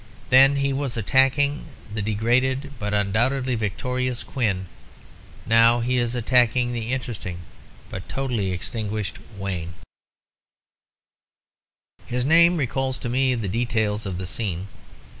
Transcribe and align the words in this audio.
Then 0.31 0.55
he 0.55 0.73
was 0.73 0.97
attacking 0.97 1.65
the 1.93 2.01
degraded 2.01 2.73
but 2.79 2.91
undoubtedly 2.91 3.53
victorious 3.53 4.23
Quin; 4.23 4.65
now 5.45 5.81
he 5.81 5.97
is 5.97 6.15
attacking 6.15 6.73
the 6.73 6.91
interesting 6.91 7.37
but 7.91 8.09
totally 8.09 8.51
extinguished 8.51 9.19
Wayne. 9.37 9.75
"His 12.07 12.25
name 12.25 12.57
recalls 12.57 13.05
me 13.05 13.35
to 13.35 13.39
the 13.41 13.47
details 13.47 14.07
of 14.07 14.17
the 14.17 14.25
scene. 14.25 14.69